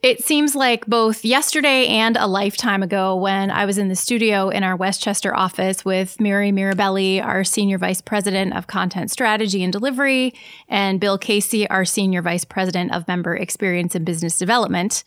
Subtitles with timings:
[0.00, 4.48] It seems like both yesterday and a lifetime ago when I was in the studio
[4.48, 9.72] in our Westchester office with Mary Mirabelli, our Senior Vice President of Content Strategy and
[9.72, 10.34] Delivery,
[10.68, 15.02] and Bill Casey, our Senior Vice President of Member Experience and Business Development.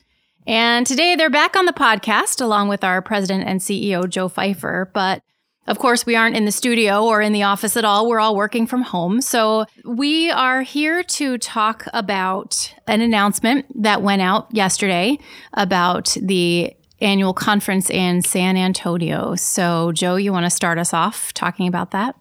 [0.46, 4.92] And today they're back on the podcast along with our President and CEO, Joe Fifer.
[4.94, 5.24] But
[5.68, 8.08] of course, we aren't in the studio or in the office at all.
[8.08, 9.22] We're all working from home.
[9.22, 15.20] So we are here to talk about an announcement that went out yesterday
[15.54, 19.36] about the annual conference in San Antonio.
[19.36, 22.16] So, Joe, you want to start us off talking about that?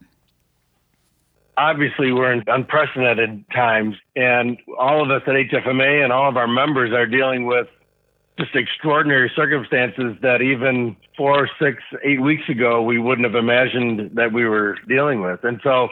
[1.56, 6.46] Obviously, we're in unprecedented times, and all of us at HFMA and all of our
[6.46, 7.68] members are dealing with
[8.40, 14.32] just extraordinary circumstances that even four, six, eight weeks ago we wouldn't have imagined that
[14.32, 15.44] we were dealing with.
[15.44, 15.88] And so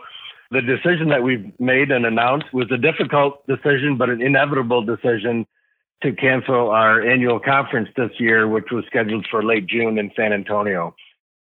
[0.51, 5.47] the decision that we've made and announced was a difficult decision, but an inevitable decision
[6.03, 10.33] to cancel our annual conference this year, which was scheduled for late June in San
[10.33, 10.95] Antonio.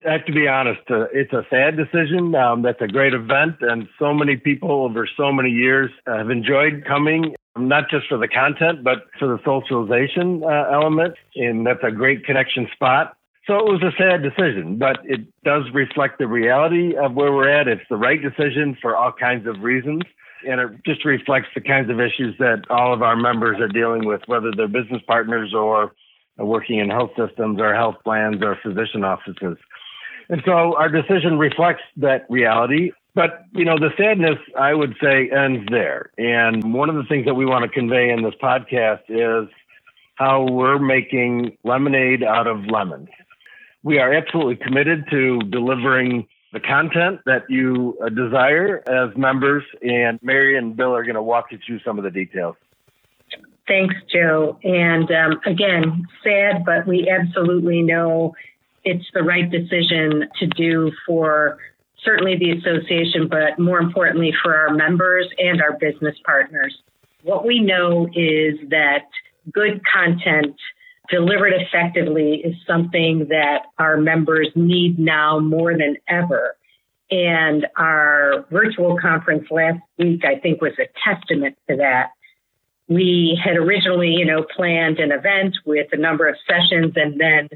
[0.05, 2.33] I have to be honest, uh, it's a sad decision.
[2.33, 6.83] Um, that's a great event, and so many people over so many years have enjoyed
[6.87, 7.35] coming
[7.67, 11.15] not just for the content, but for the socialization uh, element.
[11.35, 13.15] And that's a great connection spot.
[13.47, 17.49] So it was a sad decision, but it does reflect the reality of where we're
[17.49, 17.67] at.
[17.67, 20.03] It's the right decision for all kinds of reasons.
[20.47, 24.05] And it just reflects the kinds of issues that all of our members are dealing
[24.05, 25.93] with, whether they're business partners or
[26.37, 29.57] working in health systems or health plans or physician offices.
[30.29, 32.91] And so our decision reflects that reality.
[33.19, 36.09] But, you know, the sadness, I would say, ends there.
[36.17, 39.49] And one of the things that we want to convey in this podcast is
[40.15, 43.09] how we're making lemonade out of lemons.
[43.83, 50.17] We are absolutely committed to delivering the content that you uh, desire as members, and
[50.23, 52.55] Mary and Bill are going to walk you through some of the details.
[53.67, 54.57] Thanks, Joe.
[54.63, 58.33] And um, again, sad, but we absolutely know
[58.85, 61.57] it's the right decision to do for
[62.03, 66.77] certainly the association, but more importantly for our members and our business partners.
[67.23, 69.05] What we know is that
[69.51, 70.55] good content
[71.09, 76.55] delivered effectively is something that our members need now more than ever.
[77.11, 82.11] And our virtual conference last week, I think, was a testament to that.
[82.87, 87.49] We had originally, you know, planned an event with a number of sessions and then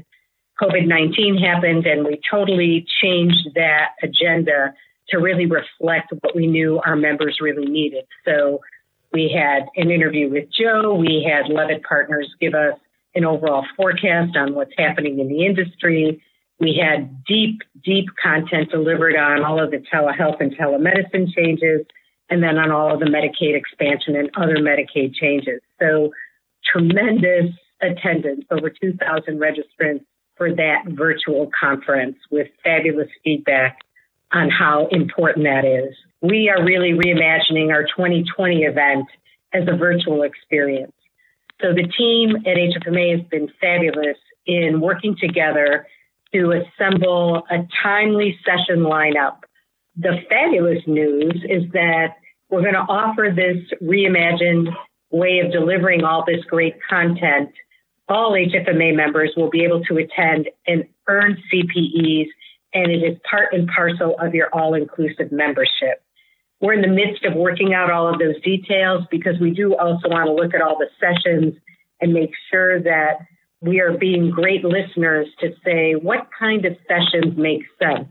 [0.60, 4.74] COVID 19 happened and we totally changed that agenda
[5.08, 8.04] to really reflect what we knew our members really needed.
[8.24, 8.60] So
[9.12, 12.78] we had an interview with Joe, we had Leavitt Partners give us
[13.14, 16.22] an overall forecast on what's happening in the industry.
[16.58, 21.86] We had deep, deep content delivered on all of the telehealth and telemedicine changes,
[22.30, 25.60] and then on all of the Medicaid expansion and other Medicaid changes.
[25.80, 26.12] So
[26.64, 30.04] tremendous attendance, over 2,000 registrants
[30.36, 33.78] for that virtual conference with fabulous feedback
[34.32, 35.94] on how important that is.
[36.20, 39.06] We are really reimagining our 2020 event
[39.52, 40.92] as a virtual experience.
[41.62, 45.86] So the team at HFMA has been fabulous in working together
[46.32, 49.36] to assemble a timely session lineup.
[49.96, 52.16] The fabulous news is that
[52.50, 54.74] we're going to offer this reimagined
[55.10, 57.50] way of delivering all this great content
[58.08, 62.26] all HFMA members will be able to attend and earn CPEs,
[62.74, 66.02] and it is part and parcel of your all inclusive membership.
[66.60, 70.08] We're in the midst of working out all of those details because we do also
[70.08, 71.54] want to look at all the sessions
[72.00, 73.18] and make sure that
[73.60, 78.08] we are being great listeners to say what kind of sessions make sense.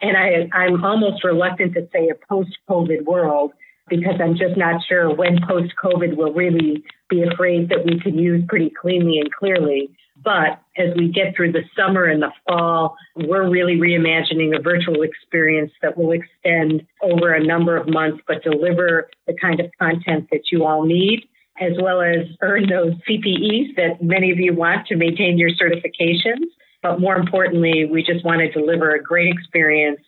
[0.00, 3.52] And I, I'm almost reluctant to say a post COVID world
[3.88, 8.00] because I'm just not sure when post COVID will really be a phrase that we
[8.00, 9.90] can use pretty cleanly and clearly.
[10.22, 15.02] But as we get through the summer and the fall, we're really reimagining a virtual
[15.02, 20.28] experience that will extend over a number of months, but deliver the kind of content
[20.30, 21.24] that you all need,
[21.60, 26.46] as well as earn those CPEs that many of you want to maintain your certifications.
[26.82, 30.00] But more importantly, we just want to deliver a great experience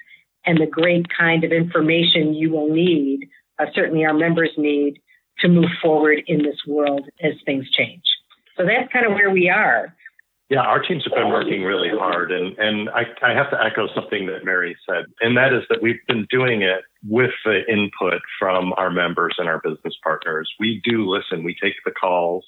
[0.46, 3.28] and the great kind of information you will need
[3.58, 5.00] uh, certainly our members need
[5.40, 8.02] to move forward in this world as things change.
[8.56, 9.94] So that's kind of where we are.
[10.50, 12.30] Yeah, our teams have been working really hard.
[12.30, 15.82] And, and I, I have to echo something that Mary said, and that is that
[15.82, 20.52] we've been doing it with the input from our members and our business partners.
[20.60, 22.44] We do listen, we take the calls,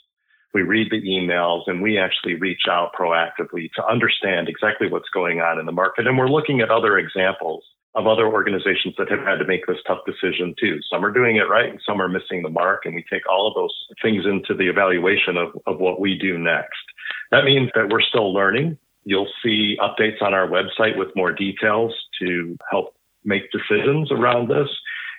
[0.53, 5.41] we read the emails, and we actually reach out proactively to understand exactly what's going
[5.41, 6.07] on in the market.
[6.07, 7.65] And we're looking at other examples
[7.97, 10.79] of other organizations that have had to make this tough decision too.
[10.91, 12.85] Some are doing it right and some are missing the mark.
[12.85, 16.37] And we take all of those things into the evaluation of, of what we do
[16.37, 16.85] next.
[17.31, 18.77] That means that we're still learning.
[19.05, 22.95] You'll see updates on our website with more details to help
[23.25, 24.69] make decisions around this.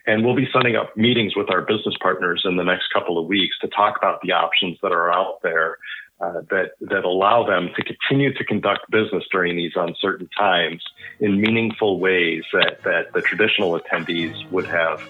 [0.06, 3.25] And we'll be setting up meetings with our business partners in the next couple of
[3.25, 5.77] weeks to talk about the options that are out there
[6.19, 10.83] uh, that that allow them to continue to conduct business during these uncertain times
[11.19, 15.01] in meaningful ways that that the traditional attendees would have.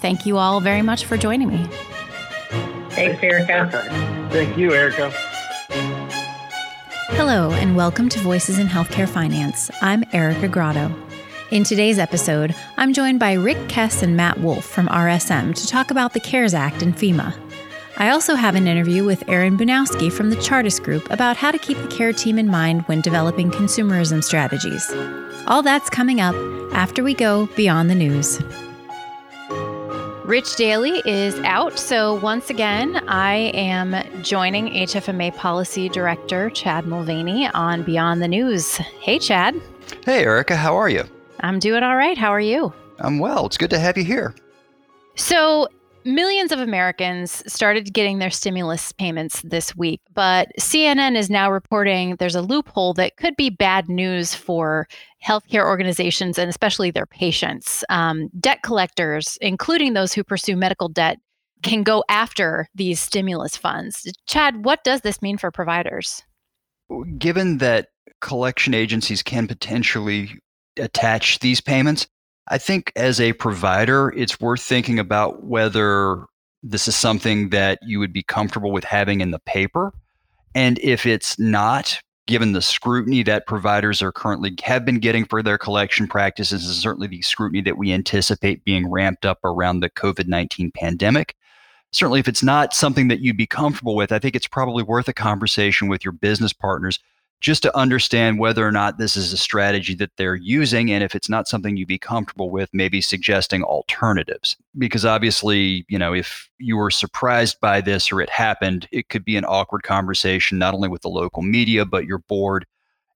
[0.00, 1.68] Thank you all very much for joining me.
[2.90, 3.68] Thanks, Erica.
[4.30, 5.12] Thank you, Erica.
[7.14, 9.70] Hello, and welcome to Voices in Healthcare Finance.
[9.82, 10.94] I'm Erica Grotto.
[11.50, 15.90] In today's episode, I'm joined by Rick Kess and Matt Wolf from RSM to talk
[15.90, 17.49] about the CARES Act and FEMA.
[18.00, 21.58] I also have an interview with Aaron Bujnowski from the Chartis Group about how to
[21.58, 24.90] keep the care team in mind when developing consumerism strategies.
[25.46, 26.34] All that's coming up
[26.72, 28.40] after we go beyond the news.
[30.24, 37.50] Rich Daly is out, so once again, I am joining HFMA Policy Director Chad Mulvany
[37.52, 38.76] on Beyond the News.
[38.76, 39.60] Hey, Chad.
[40.06, 41.04] Hey, Erica, how are you?
[41.40, 42.16] I'm doing all right.
[42.16, 42.72] How are you?
[42.98, 43.44] I'm well.
[43.44, 44.34] It's good to have you here.
[45.16, 45.68] So,
[46.04, 52.16] millions of Americans started getting their stimulus payments this week, but CNN is now reporting
[52.16, 54.88] there's a loophole that could be bad news for
[55.24, 57.84] healthcare organizations and especially their patients.
[57.88, 61.18] Um, debt collectors, including those who pursue medical debt,
[61.62, 64.10] can go after these stimulus funds.
[64.26, 66.22] Chad, what does this mean for providers?
[67.18, 67.88] Given that
[68.20, 70.38] collection agencies can potentially
[70.78, 72.06] attach these payments.
[72.50, 76.26] I think as a provider, it's worth thinking about whether
[76.64, 79.92] this is something that you would be comfortable with having in the paper.
[80.54, 85.42] And if it's not, given the scrutiny that providers are currently have been getting for
[85.42, 89.90] their collection practices, and certainly the scrutiny that we anticipate being ramped up around the
[89.90, 91.36] COVID 19 pandemic.
[91.92, 95.08] Certainly, if it's not something that you'd be comfortable with, I think it's probably worth
[95.08, 96.98] a conversation with your business partners
[97.40, 100.90] just to understand whether or not this is a strategy that they're using.
[100.90, 104.56] And if it's not something you'd be comfortable with, maybe suggesting alternatives.
[104.76, 109.24] Because obviously, you know, if you were surprised by this or it happened, it could
[109.24, 112.66] be an awkward conversation, not only with the local media, but your board.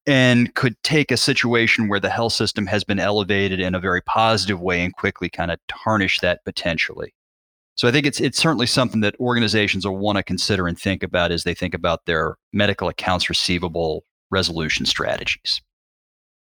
[0.06, 4.02] And could take a situation where the health system has been elevated in a very
[4.02, 7.14] positive way and quickly kind of tarnish that potentially.
[7.76, 11.02] So I think it's it's certainly something that organizations will want to consider and think
[11.02, 15.62] about as they think about their medical accounts receivable resolution strategies?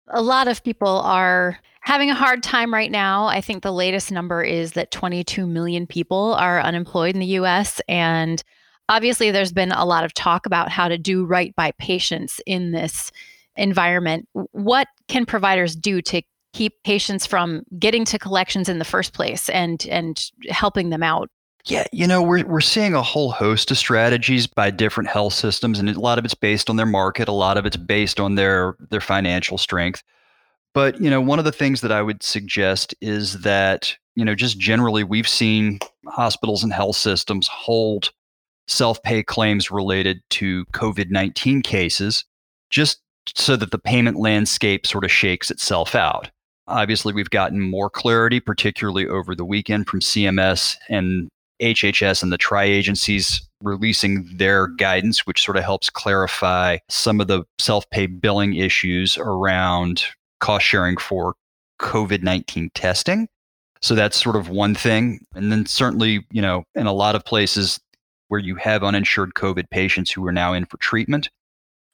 [0.09, 3.27] A lot of people are having a hard time right now.
[3.27, 7.79] I think the latest number is that 22 million people are unemployed in the US.
[7.87, 8.43] And
[8.89, 12.71] obviously, there's been a lot of talk about how to do right by patients in
[12.71, 13.11] this
[13.55, 14.27] environment.
[14.33, 16.21] What can providers do to
[16.53, 21.29] keep patients from getting to collections in the first place and, and helping them out?
[21.65, 25.79] Yeah, you know, we're we're seeing a whole host of strategies by different health systems
[25.79, 28.35] and a lot of it's based on their market, a lot of it's based on
[28.35, 30.03] their their financial strength.
[30.73, 34.35] But, you know, one of the things that I would suggest is that, you know,
[34.35, 38.11] just generally we've seen hospitals and health systems hold
[38.67, 42.25] self-pay claims related to COVID-19 cases
[42.69, 43.01] just
[43.35, 46.31] so that the payment landscape sort of shakes itself out.
[46.67, 51.29] Obviously, we've gotten more clarity, particularly over the weekend from CMS and
[51.63, 57.27] HHS and the tri agencies releasing their guidance, which sort of helps clarify some of
[57.27, 60.03] the self pay billing issues around
[60.39, 61.35] cost sharing for
[61.79, 63.27] COVID 19 testing.
[63.81, 65.25] So that's sort of one thing.
[65.33, 67.79] And then certainly, you know, in a lot of places
[68.29, 71.29] where you have uninsured COVID patients who are now in for treatment,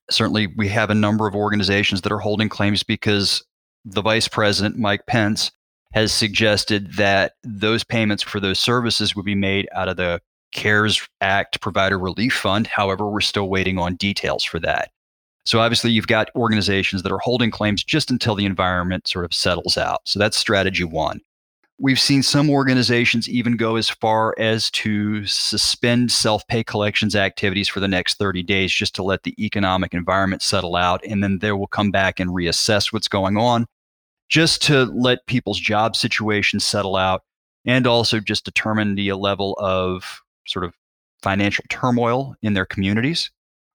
[0.10, 3.44] certainly we have a number of organizations that are holding claims because
[3.86, 5.52] the vice president, Mike Pence,
[5.92, 11.08] has suggested that those payments for those services would be made out of the CARES
[11.22, 12.68] Act Provider Relief Fund.
[12.68, 14.92] However, we're still waiting on details for that.
[15.46, 19.34] So obviously, you've got organizations that are holding claims just until the environment sort of
[19.34, 20.02] settles out.
[20.04, 21.22] So that's strategy one.
[21.82, 27.70] We've seen some organizations even go as far as to suspend self pay collections activities
[27.70, 31.04] for the next 30 days just to let the economic environment settle out.
[31.06, 33.66] And then they will come back and reassess what's going on
[34.30, 37.24] just to let people's job situations settle out
[37.66, 40.74] and also just determine the level of sort of
[41.22, 43.32] financial turmoil in their communities.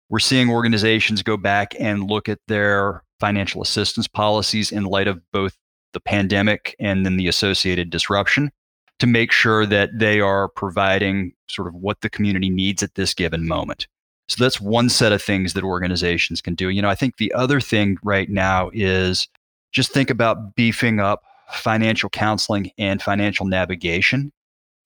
[0.09, 5.21] We're seeing organizations go back and look at their financial assistance policies in light of
[5.33, 5.57] both
[5.93, 8.51] the pandemic and then the associated disruption
[8.99, 13.15] to make sure that they are providing sort of what the community needs at this
[13.15, 13.87] given moment.
[14.29, 16.71] So that's one set of things that organizations can do.
[16.71, 19.29] You know, I think the other thing right now is
[19.75, 24.33] just think about beefing up financial counseling and financial navigation.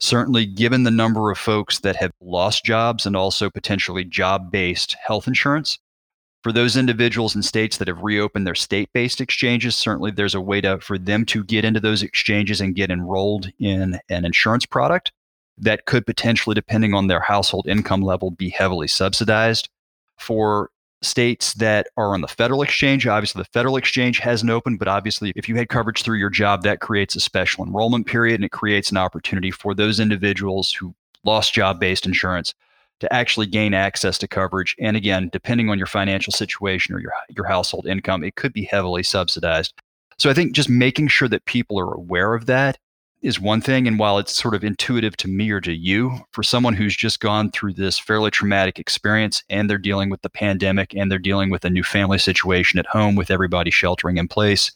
[0.00, 4.97] Certainly, given the number of folks that have lost jobs and also potentially job based
[5.04, 5.78] health insurance,
[6.42, 10.40] for those individuals in states that have reopened their state based exchanges, certainly there's a
[10.40, 14.64] way to, for them to get into those exchanges and get enrolled in an insurance
[14.64, 15.12] product
[15.59, 19.68] that could potentially, depending on their household income level, be heavily subsidized.
[20.16, 20.71] For
[21.02, 23.07] states that are on the federal exchange.
[23.07, 26.62] Obviously, the federal exchange hasn't opened, but obviously, if you had coverage through your job,
[26.62, 30.95] that creates a special enrollment period and it creates an opportunity for those individuals who
[31.25, 32.55] lost job based insurance
[33.00, 34.75] to actually gain access to coverage.
[34.81, 38.64] And again, depending on your financial situation or your, your household income, it could be
[38.64, 39.73] heavily subsidized.
[40.19, 42.78] So I think just making sure that people are aware of that
[43.23, 43.89] is one thing.
[43.89, 47.21] And while it's sort of intuitive to me or to you, for someone who's just
[47.21, 51.51] gone through this fairly traumatic experience and they're dealing with the pandemic and they're dealing
[51.51, 54.73] with a new family situation at home with everybody sheltering in place,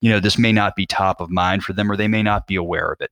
[0.00, 2.46] you know, this may not be top of mind for them or they may not
[2.46, 3.10] be aware of it.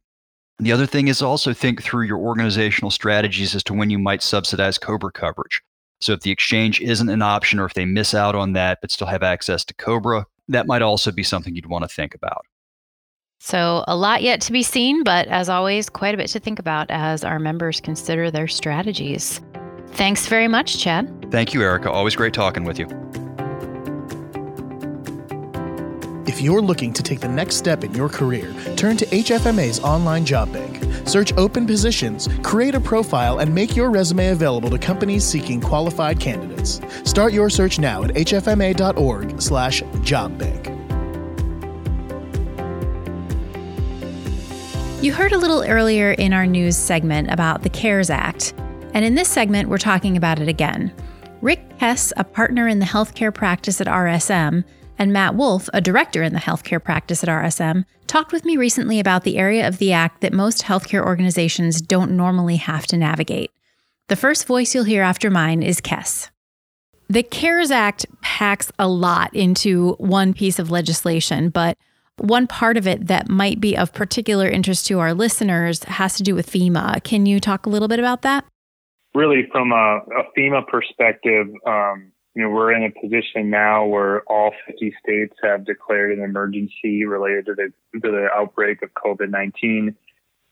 [0.58, 4.22] The other thing is also think through your organizational strategies as to when you might
[4.22, 5.62] subsidize COBRA coverage.
[6.00, 8.90] So if the exchange isn't an option or if they miss out on that but
[8.90, 12.44] still have access to COBRA, that might also be something you'd want to think about.
[13.46, 16.58] So, a lot yet to be seen, but as always, quite a bit to think
[16.58, 19.42] about as our members consider their strategies.
[19.88, 21.30] Thanks very much, Chad.
[21.30, 21.90] Thank you, Erica.
[21.90, 22.86] Always great talking with you.
[26.26, 30.24] If you're looking to take the next step in your career, turn to HFMA's online
[30.24, 30.82] job bank.
[31.06, 36.18] Search open positions, create a profile, and make your resume available to companies seeking qualified
[36.18, 36.80] candidates.
[37.04, 40.83] Start your search now at hfma.org/jobbank.
[45.04, 48.54] You heard a little earlier in our news segment about the CARES Act,
[48.94, 50.94] and in this segment, we're talking about it again.
[51.42, 54.64] Rick Kess, a partner in the healthcare practice at RSM,
[54.98, 58.98] and Matt Wolf, a director in the healthcare practice at RSM, talked with me recently
[58.98, 63.50] about the area of the Act that most healthcare organizations don't normally have to navigate.
[64.08, 66.30] The first voice you'll hear after mine is Kess.
[67.10, 71.76] The CARES Act packs a lot into one piece of legislation, but
[72.18, 76.22] one part of it that might be of particular interest to our listeners has to
[76.22, 77.02] do with FEMA.
[77.02, 78.44] Can you talk a little bit about that?
[79.14, 84.22] Really, from a, a FEMA perspective, um, you know, we're in a position now where
[84.22, 89.30] all 50 states have declared an emergency related to the, to the outbreak of COVID
[89.30, 89.94] 19.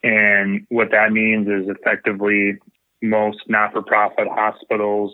[0.04, 2.58] And what that means is effectively
[3.02, 5.12] most not for profit hospitals,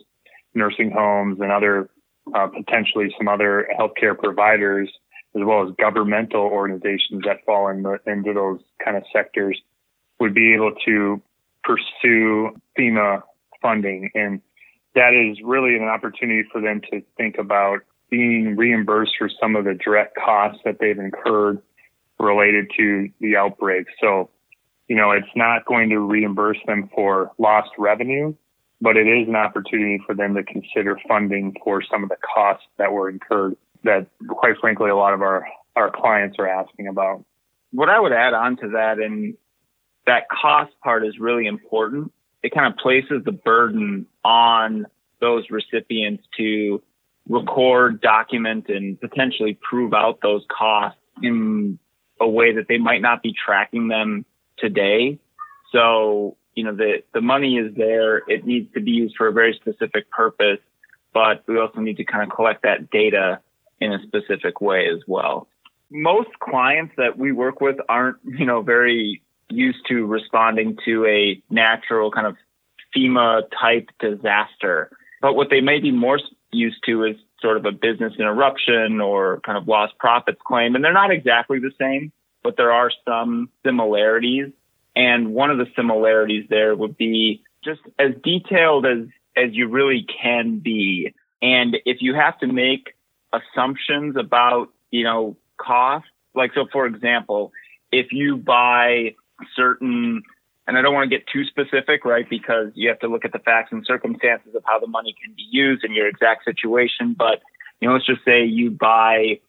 [0.55, 1.89] nursing homes, and other
[2.35, 4.91] uh, potentially some other healthcare providers
[5.39, 9.61] as well as governmental organizations that fall in the, into those kind of sectors
[10.19, 11.23] would be able to
[11.65, 13.23] pursue FEMA
[13.63, 14.11] funding.
[14.15, 14.41] And
[14.95, 17.81] that is really an opportunity for them to think about
[18.11, 21.61] being reimbursed for some of the direct costs that they've incurred
[22.19, 23.87] related to the outbreak.
[24.01, 24.31] So,
[24.89, 28.35] you know, it's not going to reimburse them for lost revenue,
[28.81, 32.67] but it is an opportunity for them to consider funding for some of the costs
[32.79, 37.25] that were incurred that quite frankly a lot of our our clients are asking about.
[37.71, 39.35] What I would add on to that and
[40.07, 42.13] that cost part is really important.
[42.43, 44.87] It kind of places the burden on
[45.21, 46.83] those recipients to
[47.29, 51.79] record, document, and potentially prove out those costs in
[52.21, 54.25] a way that they might not be tracking them
[54.59, 55.19] today.
[55.73, 58.19] So, you know, the, the money is there.
[58.29, 60.59] It needs to be used for a very specific purpose,
[61.13, 63.41] but we also need to kind of collect that data
[63.81, 65.49] in a specific way as well.
[65.91, 71.43] Most clients that we work with aren't, you know, very used to responding to a
[71.51, 72.37] natural kind of
[72.95, 74.91] FEMA type disaster.
[75.21, 76.19] But what they may be more
[76.53, 80.75] used to is sort of a business interruption or kind of lost profits claim.
[80.75, 84.53] And they're not exactly the same, but there are some similarities.
[84.97, 89.07] And one of the similarities there would be just as detailed as,
[89.37, 91.15] as you really can be.
[91.41, 92.95] And if you have to make
[93.33, 96.07] assumptions about, you know, cost.
[96.35, 97.53] Like, so for example,
[97.93, 99.15] if you buy
[99.57, 100.23] certain,
[100.67, 102.29] and I don't want to get too specific, right?
[102.29, 105.35] Because you have to look at the facts and circumstances of how the money can
[105.35, 107.15] be used in your exact situation.
[107.19, 107.41] But,
[107.81, 109.41] you know, let's just say you buy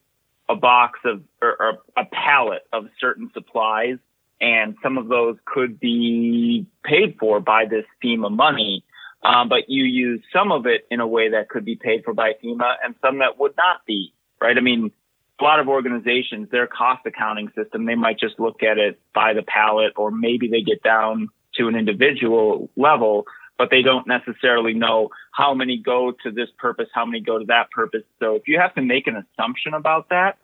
[0.48, 3.98] a box of, or, or a pallet of certain supplies
[4.41, 8.83] and some of those could be paid for by this FEMA money
[9.24, 12.14] um, but you use some of it in a way that could be paid for
[12.14, 14.58] by FEMA and some that would not be, right?
[14.58, 14.92] I mean,
[15.40, 19.34] a lot of organizations, their cost accounting system, they might just look at it by
[19.34, 23.26] the pallet or maybe they get down to an individual level,
[23.58, 27.46] but they don't necessarily know how many go to this purpose, how many go to
[27.46, 28.04] that purpose.
[28.20, 30.38] So if you have to make an assumption about that,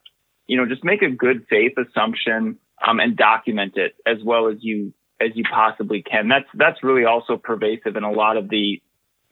[0.48, 4.58] you know, just make a good faith assumption um, and document it as well as
[4.60, 6.28] you as you possibly can.
[6.28, 8.82] That's that's really also pervasive in a lot of the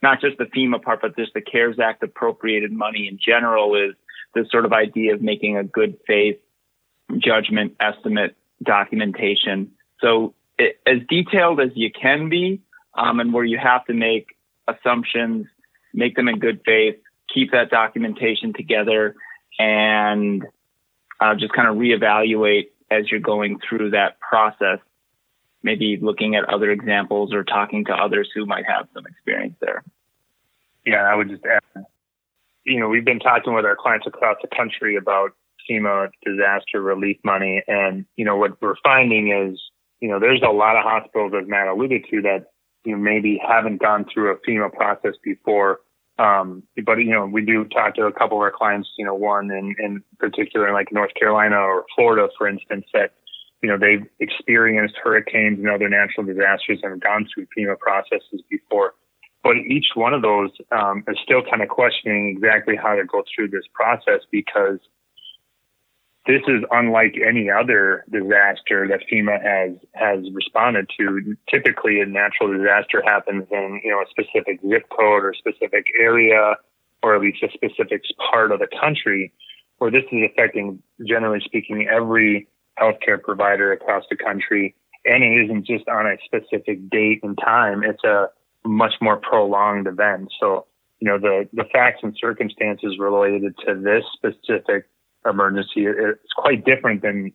[0.02, 3.94] not just the FEMA part, but just the CARES Act appropriated money in general is
[4.34, 6.36] this sort of idea of making a good faith
[7.18, 9.72] judgment estimate documentation.
[10.00, 12.60] So it, as detailed as you can be,
[12.94, 14.36] um, and where you have to make
[14.68, 15.46] assumptions,
[15.92, 16.96] make them in good faith,
[17.32, 19.16] keep that documentation together,
[19.58, 20.44] and
[21.20, 24.78] uh, just kind of reevaluate as you're going through that process.
[25.64, 29.82] Maybe looking at other examples or talking to others who might have some experience there.
[30.84, 31.86] Yeah, I would just add,
[32.64, 35.32] you know, we've been talking with our clients across the country about
[35.68, 37.62] FEMA disaster relief money.
[37.66, 39.58] And, you know, what we're finding is,
[40.00, 42.52] you know, there's a lot of hospitals, as Matt alluded to, that,
[42.84, 45.80] you know, maybe haven't gone through a FEMA process before.
[46.18, 49.14] Um, but, you know, we do talk to a couple of our clients, you know,
[49.14, 53.14] one in, in particular, like North Carolina or Florida, for instance, that,
[53.64, 58.42] you know, they've experienced hurricanes and other natural disasters and have gone through FEMA processes
[58.50, 58.92] before.
[59.42, 63.24] But each one of those um, is still kind of questioning exactly how to go
[63.34, 64.80] through this process because
[66.26, 71.34] this is unlike any other disaster that FEMA has has responded to.
[71.48, 76.56] Typically, a natural disaster happens in you know a specific zip code or specific area,
[77.02, 79.32] or at least a specific part of the country.
[79.78, 82.46] Where this is affecting, generally speaking, every
[82.78, 87.82] healthcare provider across the country, and it isn't just on a specific date and time.
[87.84, 88.30] It's a
[88.64, 90.32] much more prolonged event.
[90.40, 90.66] So,
[91.00, 94.88] you know, the the facts and circumstances related to this specific
[95.28, 95.86] emergency.
[95.86, 97.32] It's quite different than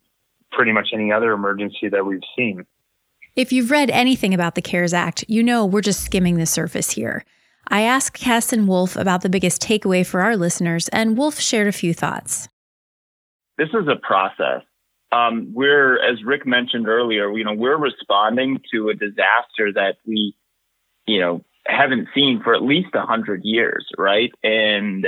[0.52, 2.66] pretty much any other emergency that we've seen.
[3.36, 6.92] If you've read anything about the CARES Act, you know we're just skimming the surface
[6.92, 7.24] here.
[7.68, 11.68] I asked Kess and Wolf about the biggest takeaway for our listeners, and Wolf shared
[11.68, 12.50] a few thoughts.
[13.58, 14.64] This is a process.
[15.12, 20.36] Um, we're, as Rick mentioned earlier, you know, we're responding to a disaster that we,
[21.08, 24.32] you know, haven't seen for at least a hundred years, right?
[24.44, 25.08] And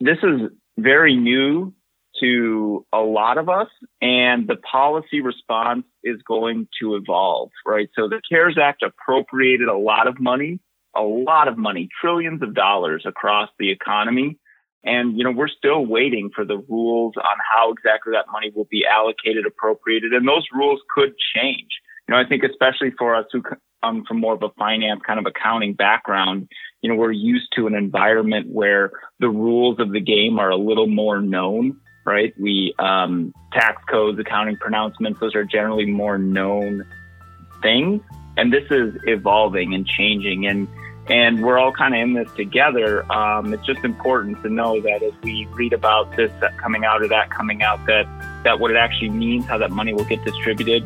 [0.00, 1.74] this is very new
[2.20, 3.68] to a lot of us
[4.00, 7.88] and the policy response is going to evolve, right?
[7.94, 10.60] So the CARES Act appropriated a lot of money,
[10.96, 14.38] a lot of money, trillions of dollars across the economy.
[14.84, 18.68] And, you know, we're still waiting for the rules on how exactly that money will
[18.70, 20.12] be allocated, appropriated.
[20.12, 21.68] And those rules could change.
[22.06, 23.42] You know, I think especially for us who
[23.82, 26.48] come from more of a finance kind of accounting background,
[26.80, 30.56] you know, we're used to an environment where the rules of the game are a
[30.56, 32.32] little more known right?
[32.40, 36.84] We um, tax codes, accounting pronouncements; those are generally more known
[37.62, 38.00] things,
[38.36, 40.66] and this is evolving and changing, and
[41.08, 43.10] and we're all kind of in this together.
[43.10, 47.08] Um, it's just important to know that as we read about this coming out or
[47.08, 48.06] that coming out, that
[48.44, 50.84] that what it actually means, how that money will get distributed,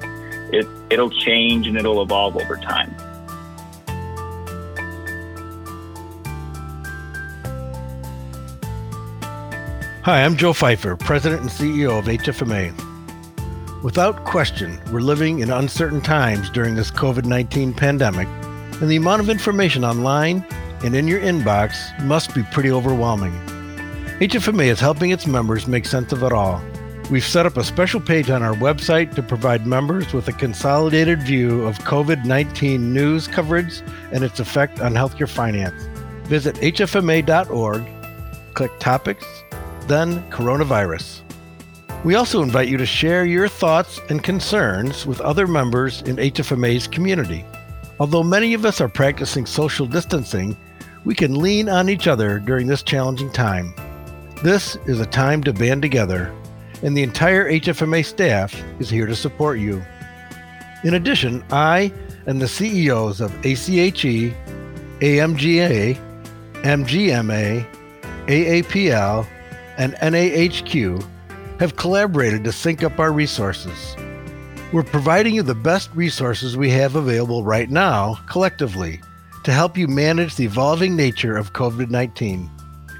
[0.53, 2.95] it it'll change and it'll evolve over time.
[10.05, 12.73] Hi, I'm Joe Fifer, President and CEO of HFMA.
[13.85, 18.29] Without question, we're living in uncertain times during this COVID 19 pandemic,
[18.83, 20.45] and the amount of information online
[20.83, 23.33] and in your inbox must be pretty overwhelming.
[24.19, 26.61] HFMA is helping its members make sense of it all.
[27.09, 31.23] We've set up a special page on our website to provide members with a consolidated
[31.23, 35.81] view of COVID 19 news coverage and its effect on healthcare finance.
[36.27, 37.87] Visit hfma.org,
[38.55, 39.27] click Topics,
[39.87, 41.21] then coronavirus.
[42.03, 46.89] We also invite you to share your thoughts and concerns with other members in HFMA's
[46.89, 47.45] community.
[48.03, 50.57] Although many of us are practicing social distancing,
[51.05, 53.73] we can lean on each other during this challenging time.
[54.43, 56.35] This is a time to band together,
[56.83, 59.85] and the entire HFMA staff is here to support you.
[60.83, 61.93] In addition, I
[62.27, 64.35] and the CEOs of ACHE,
[64.99, 65.97] AMGA,
[66.55, 67.67] MGMA,
[68.27, 69.27] AAPL,
[69.79, 71.09] and NAHQ
[71.61, 73.95] have collaborated to sync up our resources.
[74.73, 79.03] We're providing you the best resources we have available right now, collectively,
[79.45, 82.51] to help you manage the evolving nature of COVID 19.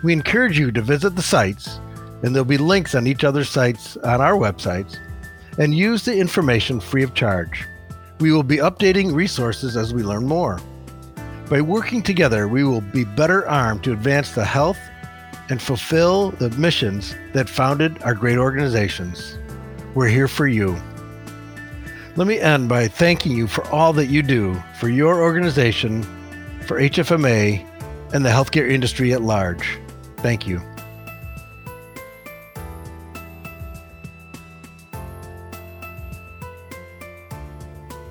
[0.05, 1.81] We encourage you to visit the sites,
[2.23, 4.99] and there'll be links on each other's sites on our websites,
[5.57, 7.65] and use the information free of charge.
[8.21, 10.61] We will be updating resources as we learn more.
[11.49, 14.79] By working together, we will be better armed to advance the health
[15.49, 19.39] and fulfill the missions that founded our great organizations.
[19.95, 20.77] We're here for you.
[22.15, 26.03] Let me end by thanking you for all that you do for your organization,
[26.67, 27.67] for HFMA,
[28.13, 29.79] and the healthcare industry at large.
[30.19, 30.61] Thank you.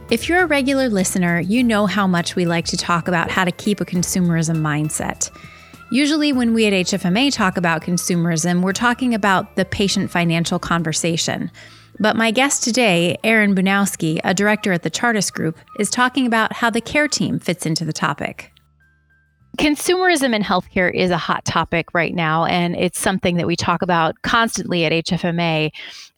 [0.09, 3.45] If you're a regular listener, you know how much we like to talk about how
[3.45, 5.29] to keep a consumerism mindset.
[5.91, 11.51] Usually, when we at HFMA talk about consumerism, we're talking about the patient financial conversation.
[12.01, 16.51] But my guest today, Aaron Bujnowski, a director at the Chartis Group, is talking about
[16.51, 18.51] how the care team fits into the topic.
[19.59, 23.83] Consumerism in healthcare is a hot topic right now, and it's something that we talk
[23.83, 25.69] about constantly at HFMA.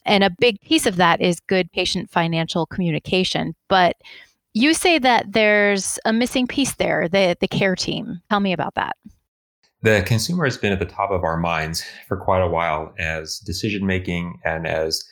[0.06, 3.54] And a big piece of that is good patient financial communication.
[3.68, 3.98] But
[4.54, 8.22] you say that there's a missing piece there, the, the care team.
[8.30, 8.96] Tell me about that.
[9.82, 13.40] The consumer has been at the top of our minds for quite a while as
[13.40, 15.04] decision making and as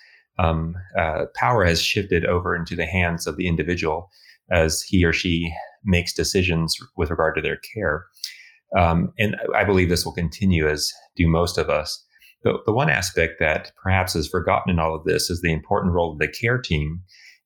[0.42, 4.10] um, uh, power has shifted over into the hands of the individual
[4.52, 8.06] as he or she makes decisions with regard to their care.
[8.78, 12.04] Um, and I believe this will continue as do most of us.
[12.44, 15.94] The, the one aspect that perhaps is forgotten in all of this is the important
[15.94, 17.02] role of the care team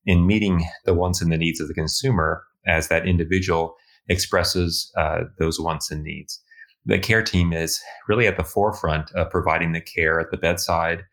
[0.05, 3.75] in meeting the wants and the needs of the consumer as that individual
[4.08, 6.39] expresses uh, those wants and needs.
[6.86, 11.03] The care team is really at the forefront of providing the care at the bedside,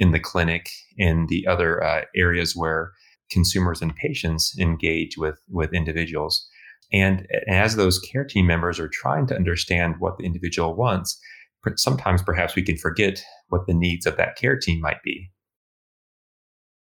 [0.00, 2.92] in the clinic, in the other uh, areas where
[3.30, 6.48] consumers and patients engage with, with individuals.
[6.92, 11.20] And as those care team members are trying to understand what the individual wants,
[11.76, 15.30] sometimes perhaps we can forget what the needs of that care team might be.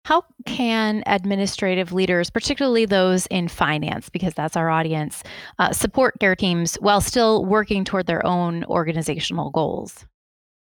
[0.05, 5.23] How can administrative leaders, particularly those in finance, because that's our audience,
[5.59, 10.05] uh, support care teams while still working toward their own organizational goals?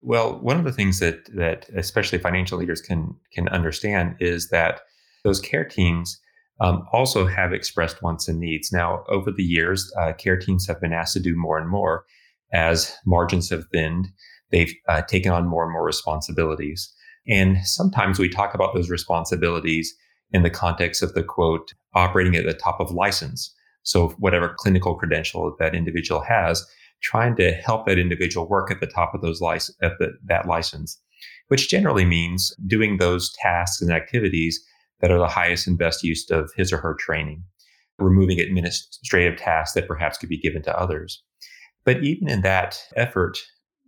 [0.05, 4.81] Well, one of the things that that especially financial leaders can can understand is that
[5.23, 6.19] those care teams
[6.59, 8.71] um, also have expressed wants and needs.
[8.71, 12.05] Now, over the years, uh, care teams have been asked to do more and more
[12.51, 14.09] as margins have thinned.
[14.51, 16.93] They've uh, taken on more and more responsibilities.
[17.27, 19.95] And sometimes we talk about those responsibilities
[20.31, 23.53] in the context of the quote, operating at the top of license.
[23.83, 26.65] So, whatever clinical credential that individual has,
[27.03, 30.47] trying to help that individual work at the top of those license, at the, that
[30.47, 30.99] license,
[31.49, 34.63] which generally means doing those tasks and activities
[35.01, 37.43] that are the highest and best use of his or her training,
[37.99, 41.21] removing administrative tasks that perhaps could be given to others.
[41.83, 43.37] But even in that effort,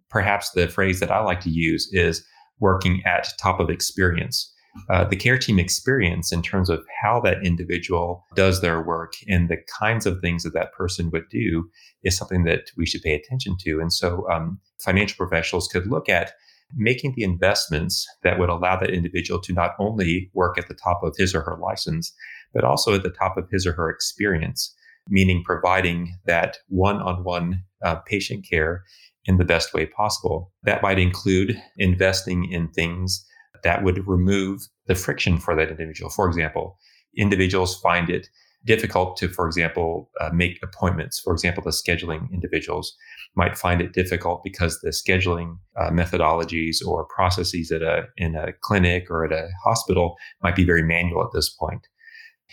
[0.10, 2.26] perhaps the phrase that I like to use is
[2.60, 4.54] working at top of experience.
[4.90, 9.50] Uh, the care team experience in terms of how that individual does their work and
[9.50, 11.70] the kinds of things that that person would do
[12.04, 13.80] is something that we should pay attention to.
[13.80, 16.34] And so, um, financial professionals could look at
[16.76, 21.02] making the investments that would allow that individual to not only work at the top
[21.04, 22.14] of his or her license,
[22.54, 24.74] but also at the top of his or her experience,
[25.08, 27.64] meaning providing that one on one
[28.08, 28.84] patient care
[29.26, 30.52] in the best way possible.
[30.64, 33.26] That might include investing in things
[33.66, 36.10] that would remove the friction for that individual.
[36.10, 36.78] For example,
[37.18, 38.30] individuals find it
[38.64, 41.20] difficult to, for example, uh, make appointments.
[41.20, 42.96] For example, the scheduling individuals
[43.36, 48.54] might find it difficult because the scheduling uh, methodologies or processes at a in a
[48.62, 51.88] clinic or at a hospital might be very manual at this point.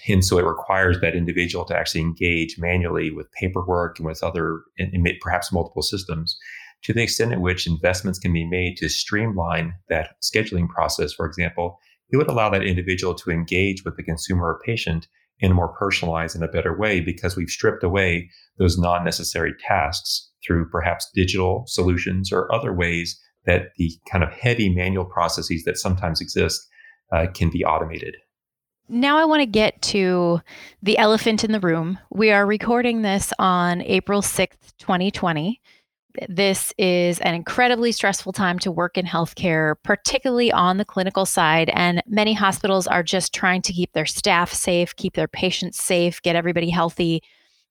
[0.08, 4.62] And so it requires that individual to actually engage manually with paperwork and with other,
[4.78, 6.38] and, perhaps multiple systems.
[6.84, 11.26] To the extent at which investments can be made to streamline that scheduling process, for
[11.26, 11.78] example,
[12.10, 15.06] it would allow that individual to engage with the consumer or patient
[15.38, 19.54] in a more personalized and a better way because we've stripped away those non necessary
[19.66, 25.64] tasks through perhaps digital solutions or other ways that the kind of heavy manual processes
[25.64, 26.68] that sometimes exist
[27.12, 28.16] uh, can be automated.
[28.88, 30.40] Now, I want to get to
[30.82, 31.98] the elephant in the room.
[32.10, 35.60] We are recording this on April 6th, 2020
[36.28, 41.70] this is an incredibly stressful time to work in healthcare, particularly on the clinical side.
[41.70, 46.22] And many hospitals are just trying to keep their staff safe, keep their patients safe,
[46.22, 47.22] get everybody healthy.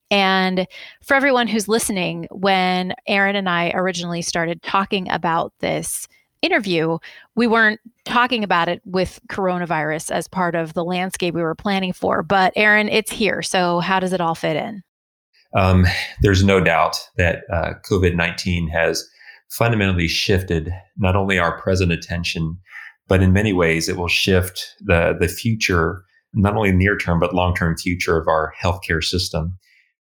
[0.10, 0.68] And
[1.02, 6.08] for everyone who's listening, when Aaron and I originally started talking about this
[6.42, 6.98] interview,
[7.36, 11.94] we weren't talking about it with coronavirus as part of the landscape we were planning
[11.94, 12.24] for.
[12.24, 13.42] But Aaron, it's here.
[13.42, 14.84] So, how does it all fit in?
[15.56, 15.86] Um,
[16.22, 19.08] there's no doubt that uh, COVID 19 has
[19.50, 22.58] fundamentally shifted not only our present attention,
[23.08, 27.36] but in many ways it will shift the, the future, not only near term, but
[27.36, 29.58] long term future of our healthcare system.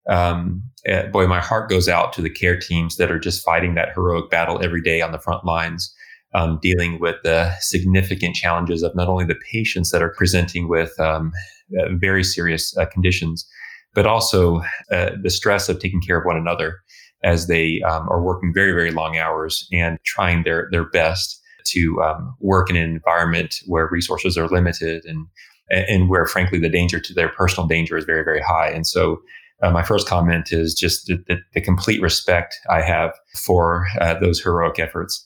[0.09, 3.75] Um, uh, boy, my heart goes out to the care teams that are just fighting
[3.75, 5.95] that heroic battle every day on the front lines,
[6.35, 10.99] um, dealing with the significant challenges of not only the patients that are presenting with
[11.01, 11.33] um,
[11.79, 13.47] uh, very serious uh, conditions,
[13.95, 16.79] but also uh, the stress of taking care of one another
[17.25, 22.01] as they um, are working very, very long hours and trying their, their best to
[22.03, 25.27] um, work in an environment where resources are limited and
[25.71, 29.21] and where frankly the danger to their personal danger is very very high and so
[29.63, 34.15] uh, my first comment is just the, the, the, complete respect I have for uh,
[34.15, 35.25] those heroic efforts.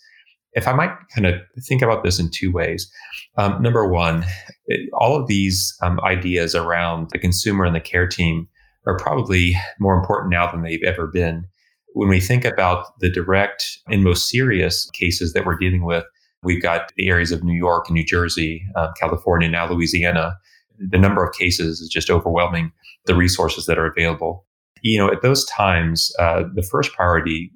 [0.55, 2.91] If I might kind of think about this in two ways.
[3.39, 4.25] Um, number one,
[4.67, 8.49] it, all of these um, ideas around the consumer and the care team
[8.87, 11.47] are probably more important now than they've ever been.
[11.95, 16.05] When we think about the direct and most serious cases that we're dealing with,
[16.43, 20.37] we've got the areas of New York and New Jersey, uh, California, now Louisiana.
[20.79, 22.73] The number of cases is just overwhelming
[23.07, 24.47] the resources that are available.
[24.83, 27.53] You know, at those times, uh, the first priority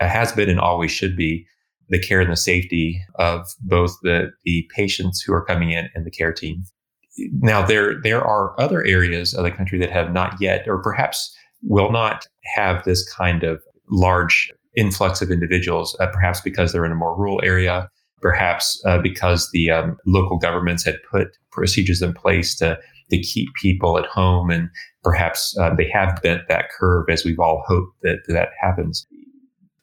[0.00, 1.46] has been and always should be
[1.88, 6.04] the care and the safety of both the, the patients who are coming in and
[6.04, 6.64] the care team.
[7.40, 11.34] Now, there, there are other areas of the country that have not yet, or perhaps
[11.62, 16.92] will not have this kind of large influx of individuals, uh, perhaps because they're in
[16.92, 17.88] a more rural area,
[18.20, 22.78] perhaps uh, because the um, local governments had put procedures in place to
[23.10, 24.50] to keep people at home.
[24.50, 24.68] And
[25.04, 29.06] perhaps uh, they have bent that curve as we've all hoped that that happens.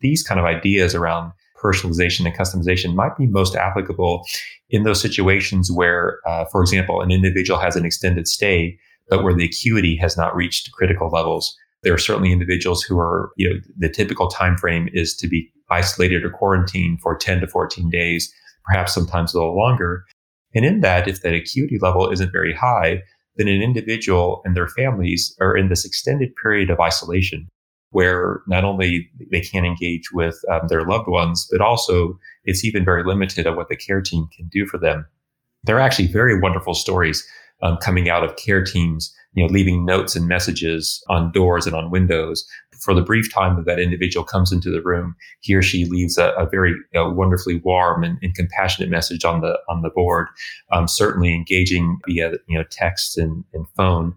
[0.01, 1.31] These kind of ideas around
[1.63, 4.26] personalization and customization might be most applicable
[4.69, 8.78] in those situations where, uh, for example, an individual has an extended stay,
[9.10, 11.56] but where the acuity has not reached critical levels.
[11.84, 15.52] There are certainly individuals who are, you know, the typical time frame is to be
[15.69, 18.34] isolated or quarantined for 10 to 14 days,
[18.65, 20.06] perhaps sometimes a little longer.
[20.56, 23.02] And in that, if that acuity level isn't very high,
[23.36, 27.47] then an individual and their families are in this extended period of isolation
[27.93, 32.84] where not only they can't engage with um, their loved ones, but also it's even
[32.84, 35.06] very limited on what the care team can do for them.
[35.63, 37.25] There are actually very wonderful stories
[37.62, 41.75] um, coming out of care teams, you know, leaving notes and messages on doors and
[41.75, 42.45] on windows
[42.79, 46.17] for the brief time that that individual comes into the room, he or she leaves
[46.17, 50.27] a, a very wonderfully warm and, and, compassionate message on the on the board.
[50.71, 54.15] Um, certainly engaging via you know text and, and phone.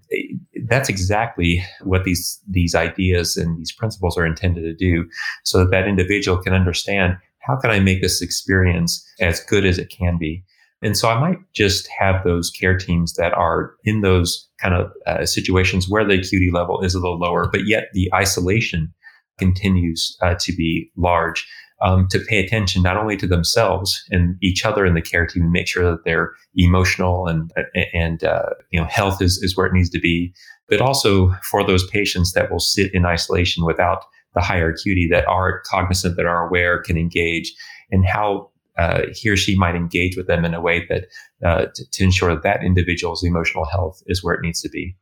[0.65, 5.09] That's exactly what these these ideas and these principles are intended to do,
[5.45, 9.79] so that that individual can understand how can I make this experience as good as
[9.79, 10.43] it can be.
[10.87, 14.93] And so I might just have those care teams that are in those kind of
[15.05, 18.95] uh, situations where the acuity level is a little lower, but yet the isolation
[19.37, 21.47] continues uh, to be large.
[21.83, 25.43] Um, to pay attention not only to themselves and each other in the care team
[25.43, 27.53] and make sure that their emotional and
[27.93, 30.33] and uh, you know health is, is where it needs to be,
[30.71, 35.29] but also for those patients that will sit in isolation without the higher acuity that
[35.29, 37.53] are cognizant, that are aware, can engage,
[37.91, 41.07] and how uh, he or she might engage with them in a way that
[41.45, 44.95] uh, to, to, ensure that that individual's emotional health is where it needs to be.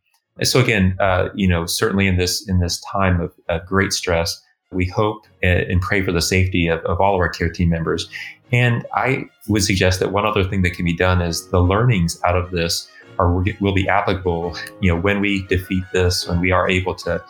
[0.42, 4.40] So again, uh, you know, certainly in this in this time of, of great stress,
[4.72, 8.08] we hope and pray for the safety of, of all of our care team members.
[8.52, 12.20] And I would suggest that one other thing that can be done is the learnings
[12.24, 14.56] out of this are will be applicable.
[14.80, 17.24] You know, when we defeat this, when we are able to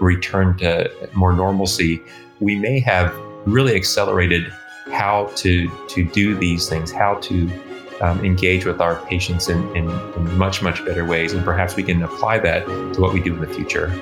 [0.00, 2.00] return to more normalcy,
[2.40, 3.14] we may have
[3.46, 4.52] really accelerated
[4.90, 7.50] how to to do these things, how to
[8.00, 11.82] um, engage with our patients in, in, in much much better ways, and perhaps we
[11.82, 13.92] can apply that to what we do in the future.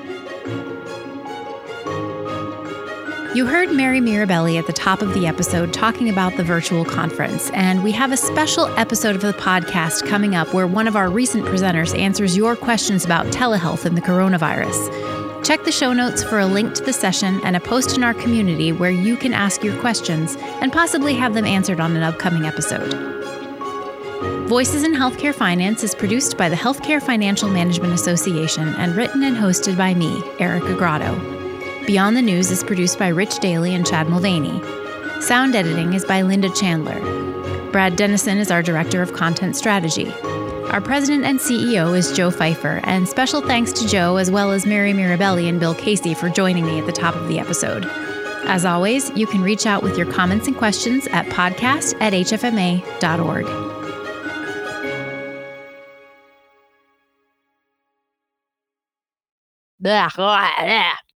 [3.35, 7.51] You heard Mary Mirabelli at the top of the episode talking about the virtual conference,
[7.51, 11.07] and we have a special episode of the podcast coming up where one of our
[11.07, 15.16] recent presenters answers your questions about telehealth and the coronavirus.
[15.47, 18.13] Check the show notes for a link to the session and a post in our
[18.13, 22.43] community where you can ask your questions and possibly have them answered on an upcoming
[22.43, 22.93] episode.
[24.49, 29.37] Voices in Healthcare Finance is produced by the Healthcare Financial Management Association and written and
[29.37, 31.15] hosted by me, Erica Grotto.
[31.85, 34.61] Beyond the News is produced by Rich Daly and Chad Mulvany.
[35.23, 36.99] Sound editing is by Linda Chandler.
[37.71, 40.11] Brad Dennison is our Director of Content Strategy.
[40.71, 44.65] Our president and CEO is Joe Fifer, and special thanks to Joe as well as
[44.65, 47.85] Mary Mirabelli and Bill Casey for joining me at the top of the episode.
[48.45, 53.45] As always, you can reach out with your comments and questions at podcast at hfma.org.
[59.79, 61.06] Blah, blah, blah.